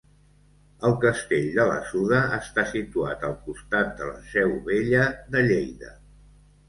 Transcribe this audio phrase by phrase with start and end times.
[0.87, 5.05] El castell de la Suda està situat al costat de la seu vella
[5.37, 5.93] de Lleida.